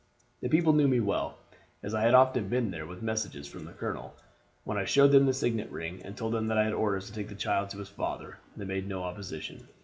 [0.41, 1.37] The people knew me well,
[1.83, 4.15] as I had often been there with messages from the colonel.
[4.63, 7.13] When I showed them the signet ring, and told them that I had orders to
[7.13, 9.67] take the child to his father, they made no opposition.